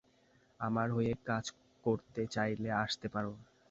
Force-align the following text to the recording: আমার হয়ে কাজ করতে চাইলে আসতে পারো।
আমার 0.59 0.87
হয়ে 0.91 1.13
কাজ 1.25 1.45
করতে 1.83 2.21
চাইলে 2.27 2.69
আসতে 2.83 3.07
পারো। 3.07 3.31